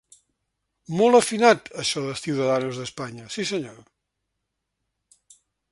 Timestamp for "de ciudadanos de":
2.07-2.89